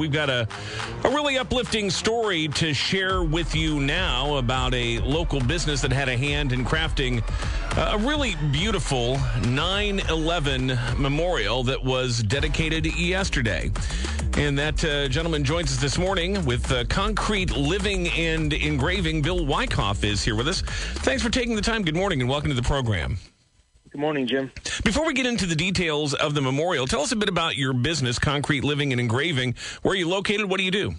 [0.00, 0.48] we've got a,
[1.04, 6.08] a really uplifting story to share with you now about a local business that had
[6.08, 7.22] a hand in crafting
[7.76, 13.70] a really beautiful 9 11 memorial that was dedicated yesterday.
[14.38, 19.20] And that uh, gentleman joins us this morning with uh, concrete living and engraving.
[19.20, 20.62] Bill Wikoff is here with us.
[20.62, 21.82] Thanks for taking the time.
[21.82, 23.18] Good morning and welcome to the program.
[23.90, 24.52] Good morning, Jim.
[24.84, 27.72] Before we get into the details of the memorial, tell us a bit about your
[27.72, 29.56] business, Concrete Living and Engraving.
[29.82, 30.48] Where are you located?
[30.48, 30.94] What do you do?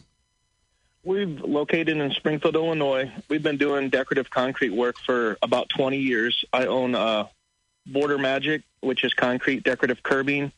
[1.05, 3.09] We've located in Springfield, Illinois.
[3.30, 6.44] We've been doing decorative concrete work for about 20 years.
[6.52, 7.27] I own uh,
[7.86, 10.52] Border Magic, which is concrete decorative curbing,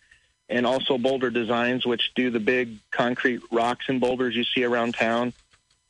[0.49, 4.95] and also Boulder Designs, which do the big concrete rocks and boulders you see around
[4.95, 5.33] town.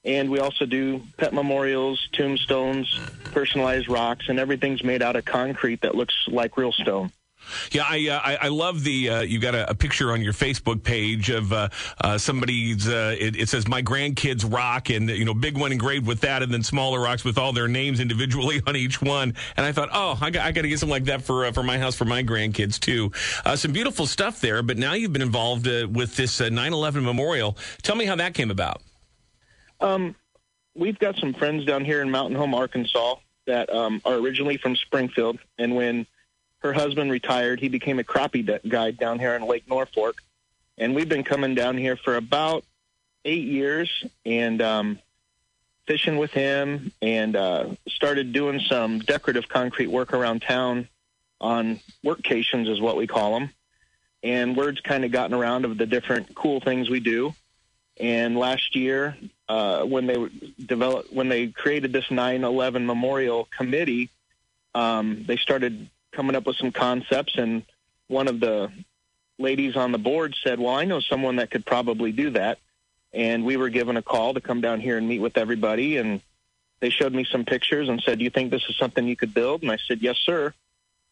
[0.06, 5.82] And we also do pet memorials, tombstones, personalized rocks, and everything's made out of concrete
[5.82, 7.12] that looks like real stone.
[7.72, 10.34] Yeah, I uh, I, I, love the uh, you got a, a, picture on your
[10.34, 11.70] Facebook page of uh,
[12.02, 12.88] uh somebody's.
[12.88, 16.42] Uh, it, it, says my grandkids rock, and you know big one engraved with that,
[16.42, 19.34] and then smaller rocks with all their names individually on each one.
[19.58, 21.52] And I thought, oh, I got, I got to get something like that for uh,
[21.52, 23.12] for my house for my grandkids too.
[23.56, 24.64] some beautiful stuff there.
[24.64, 27.58] But now you've been involved with this 9/11 memorial.
[27.82, 28.82] Tell me how that came about.
[29.80, 30.16] Um,
[30.76, 34.76] we've got some friends down here in Mountain Home, Arkansas, that um, are originally from
[34.76, 36.08] Springfield, and when
[36.60, 40.14] her husband retired, he became a crappie guide down here in Lake Norfork,
[40.78, 42.64] and we've been coming down here for about
[43.26, 45.00] eight years and um,
[45.86, 50.88] fishing with him, and uh, started doing some decorative concrete work around town
[51.42, 53.50] on workcations, is what we call them.
[54.24, 57.36] And word's kind of gotten around of the different cool things we do.
[58.00, 59.18] And last year,
[59.50, 60.28] uh, when they
[60.66, 64.10] developed, when they created this 9/11 Memorial Committee,
[64.74, 67.36] um, they started coming up with some concepts.
[67.36, 67.64] And
[68.08, 68.72] one of the
[69.38, 72.60] ladies on the board said, "Well, I know someone that could probably do that."
[73.14, 75.98] And we were given a call to come down here and meet with everybody.
[75.98, 76.22] And
[76.80, 79.34] they showed me some pictures and said, "Do you think this is something you could
[79.34, 80.54] build?" And I said, "Yes, sir."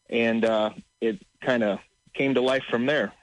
[0.10, 1.80] And uh, it kind of
[2.14, 3.14] came to life from there.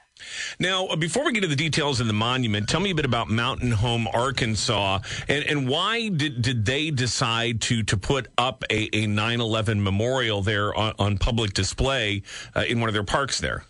[0.59, 3.05] Now, uh, before we get to the details of the monument, tell me a bit
[3.05, 8.63] about Mountain Home, Arkansas, and, and why did, did they decide to to put up
[8.69, 12.23] a, a 9/11 memorial there on, on public display
[12.55, 13.63] uh, in one of their parks there?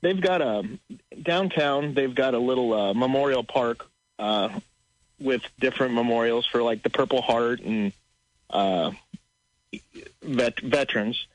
[0.00, 0.62] They've got a
[1.20, 1.94] downtown.
[1.94, 3.86] They've got a little uh, memorial park
[4.18, 4.60] uh,
[5.18, 7.92] with different memorials for like the Purple Heart and
[8.50, 8.92] uh,
[10.22, 11.26] vet, veterans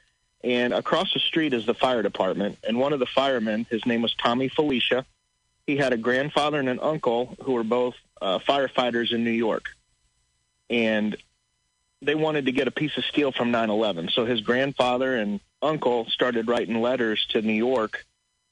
[0.44, 2.58] and across the street is the fire department.
[2.68, 5.06] And one of the firemen, his name was Tommy Felicia.
[5.66, 9.70] He had a grandfather and an uncle who were both uh, firefighters in New York.
[10.70, 11.16] And
[12.02, 14.12] they wanted to get a piece of steel from 9/11.
[14.12, 18.06] So his grandfather and uncle started writing letters to New York,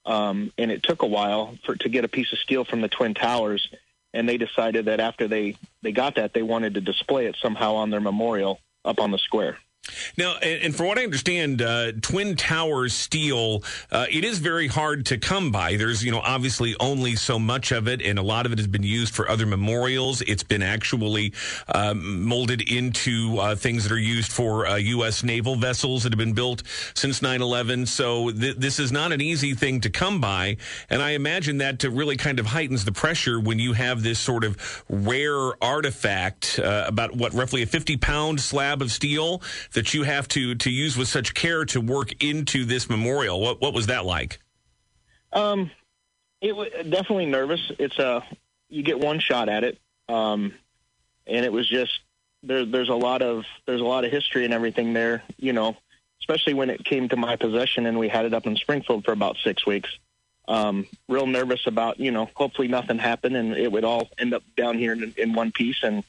[0.05, 2.87] um, and it took a while for to get a piece of steel from the
[2.87, 3.67] twin towers.
[4.13, 7.75] And they decided that after they they got that, they wanted to display it somehow
[7.75, 9.57] on their memorial up on the square.
[10.17, 15.07] Now, and, from what I understand, uh, Twin Towers steel, uh, it is very hard
[15.07, 15.75] to come by.
[15.75, 18.67] There's, you know, obviously only so much of it, and a lot of it has
[18.67, 20.21] been used for other memorials.
[20.21, 21.33] It's been actually
[21.73, 25.23] um, molded into uh, things that are used for U.S.
[25.23, 26.63] Uh, naval vessels that have been built
[26.93, 27.85] since 9 11.
[27.85, 30.57] So th- this is not an easy thing to come by.
[30.89, 34.19] And I imagine that to really kind of heightens the pressure when you have this
[34.19, 39.41] sort of rare artifact, uh, about what, roughly a 50 pound slab of steel
[39.73, 43.39] that you have to to use with such care to work into this memorial.
[43.39, 44.39] What what was that like?
[45.33, 45.71] Um,
[46.41, 47.71] it was definitely nervous.
[47.79, 48.23] It's a
[48.69, 50.53] you get one shot at it, um,
[51.27, 51.99] and it was just
[52.43, 52.65] there.
[52.65, 55.23] There's a lot of there's a lot of history and everything there.
[55.37, 55.77] You know,
[56.21, 59.11] especially when it came to my possession and we had it up in Springfield for
[59.11, 59.89] about six weeks.
[60.47, 64.43] Um, real nervous about you know hopefully nothing happened and it would all end up
[64.57, 66.03] down here in, in one piece and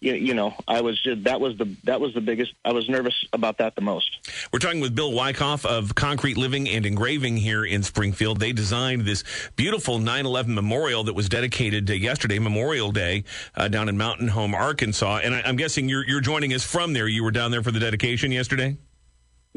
[0.00, 2.52] you, you know, I was just that was the that was the biggest.
[2.64, 4.10] I was nervous about that the most.
[4.52, 8.40] We're talking with Bill Wikoff of Concrete Living and Engraving here in Springfield.
[8.40, 9.24] They designed this
[9.56, 13.24] beautiful 9/11 memorial that was dedicated yesterday, Memorial Day,
[13.56, 15.20] uh, down in Mountain Home, Arkansas.
[15.22, 17.08] And I, I'm guessing you're you're joining us from there.
[17.08, 18.76] You were down there for the dedication yesterday.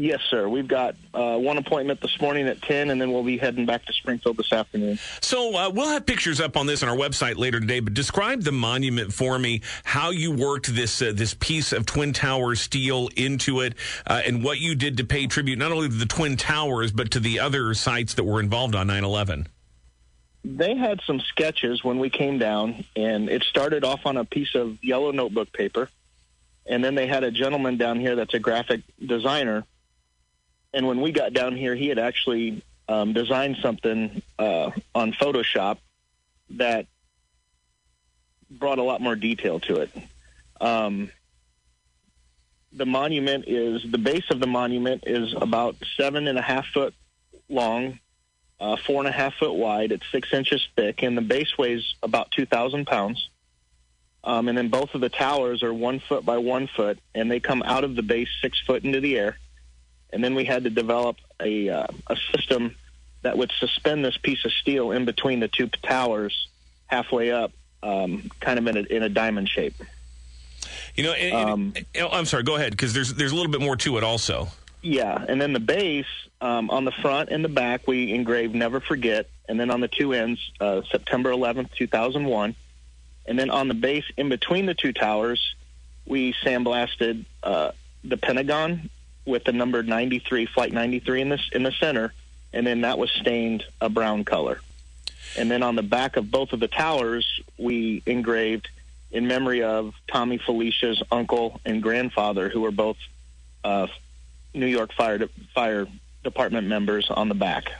[0.02, 0.50] Yes, sir.
[0.50, 3.86] We've got uh, one appointment this morning at 10, and then we'll be heading back
[3.86, 4.98] to Springfield this afternoon.
[5.22, 8.42] So uh, we'll have pictures up on this on our website later today, but describe
[8.42, 13.10] the monument for me, how you worked this uh, this piece of Twin Towers steel
[13.16, 13.76] into it,
[14.08, 17.12] uh, and what you did to pay tribute not only to the Twin Towers, but
[17.12, 19.50] to the other sites that were involved on 9 11.
[20.44, 24.56] They had some sketches when we came down, and it started off on a piece
[24.56, 25.90] of yellow notebook paper.
[26.66, 29.64] And then they had a gentleman down here that's a graphic designer
[30.74, 35.78] and when we got down here, he had actually um, designed something uh, on Photoshop
[36.52, 36.88] that
[38.50, 39.92] brought a lot more detail to it.
[40.60, 41.12] Um,
[42.74, 46.94] the monument is the base of the monument is about seven and a half foot
[47.50, 48.00] long,
[48.60, 49.92] uh, four and a half foot wide.
[49.92, 53.30] It's six inches thick, and the base weighs about two thousand pounds.
[54.24, 57.40] Um, and then both of the towers are one foot by one foot, and they
[57.40, 59.38] come out of the base six foot into the air.
[60.14, 62.76] And then we had to develop a uh, a system
[63.22, 66.48] that would suspend this piece of steel in between the two towers,
[66.88, 67.52] halfway up,
[67.84, 69.76] um, kind of in a, in a diamond shape.
[70.96, 72.44] You know, and, um, and, oh, I'm sorry.
[72.44, 74.48] Go ahead, because there's there's a little bit more to it also.
[74.82, 76.06] Yeah, and then the base
[76.42, 79.88] um, on the front and the back we engraved "Never Forget," and then on the
[79.88, 82.56] two ends uh, September 11th, 2001,
[83.26, 85.56] and then on the base in between the two towers
[86.06, 87.72] we sandblasted uh,
[88.04, 88.90] the Pentagon
[89.26, 92.14] with the number 93, Flight 93 in this in the center,
[92.54, 94.60] and then that was stained a brown color.
[95.38, 98.68] And then on the back of both of the towers we engraved
[99.12, 102.98] in memory of Tommy Felicia's uncle and grandfather, who were both
[103.64, 103.88] uh,
[104.54, 105.88] New York Fire De- Fire
[106.24, 107.72] Department members on the back.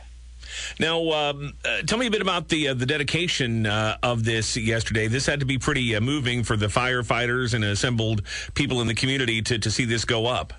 [0.80, 4.58] Now, um, uh, tell me a bit about the uh, the dedication uh, of this
[4.58, 5.08] yesterday.
[5.08, 8.24] This had to be pretty uh, moving for the firefighters and assembled
[8.54, 10.54] people in the community to, to see this go up.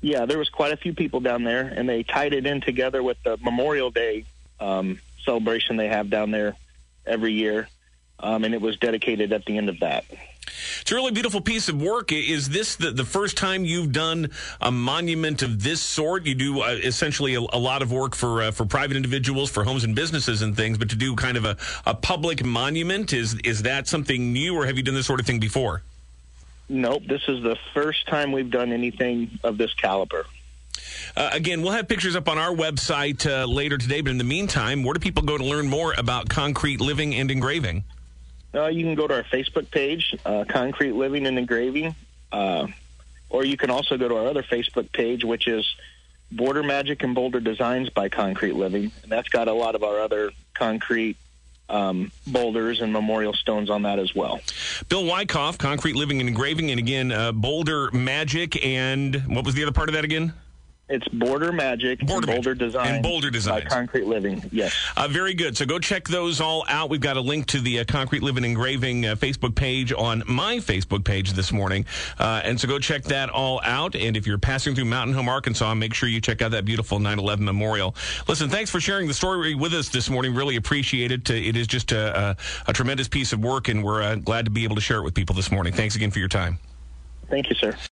[0.00, 3.02] Yeah, there was quite a few people down there, and they tied it in together
[3.02, 4.24] with the Memorial Day
[4.58, 6.56] um, celebration they have down there
[7.06, 7.68] every year
[8.22, 10.04] um, and it was dedicated at the end of that.
[10.80, 12.12] It's a really beautiful piece of work.
[12.12, 14.30] Is this the, the first time you've done
[14.60, 16.26] a monument of this sort?
[16.26, 19.64] You do uh, essentially a, a, lot of work for uh, for private individuals, for
[19.64, 21.56] homes and businesses and things, but to do kind of a,
[21.86, 25.26] a public monument is is that something new, or have you done this sort of
[25.26, 25.82] thing before?
[26.70, 30.24] Nope, this is the first time we've done anything of this caliber.
[31.16, 34.24] Uh, again, we'll have pictures up on our website uh, later today, but in the
[34.24, 37.82] meantime, where do people go to learn more about concrete living and engraving?
[38.54, 41.94] Uh, you can go to our Facebook page, uh, Concrete Living and Engraving,
[42.30, 42.68] uh,
[43.28, 45.74] or you can also go to our other Facebook page, which is
[46.30, 48.92] Border Magic and Boulder Designs by Concrete Living.
[49.02, 51.16] And that's got a lot of our other concrete
[51.70, 54.40] um, boulders and memorial stones on that as well.
[54.88, 59.62] Bill Wikoff, Concrete Living and Engraving, and again, uh, Boulder Magic, and what was the
[59.62, 60.32] other part of that again?
[60.90, 62.94] It's Border Magic Border and Boulder Design.
[62.94, 63.62] And Boulder Design.
[63.68, 64.74] Concrete Living, yes.
[64.96, 65.56] Uh, very good.
[65.56, 66.90] So go check those all out.
[66.90, 70.56] We've got a link to the uh, Concrete Living Engraving uh, Facebook page on my
[70.56, 71.86] Facebook page this morning.
[72.18, 73.94] Uh, and so go check that all out.
[73.94, 76.98] And if you're passing through Mountain Home, Arkansas, make sure you check out that beautiful
[76.98, 77.94] 9 11 memorial.
[78.26, 80.34] Listen, thanks for sharing the story with us this morning.
[80.34, 81.30] Really appreciate it.
[81.30, 82.36] It is just a, a,
[82.66, 85.04] a tremendous piece of work, and we're uh, glad to be able to share it
[85.04, 85.72] with people this morning.
[85.72, 86.58] Thanks again for your time.
[87.28, 87.76] Thank you, sir.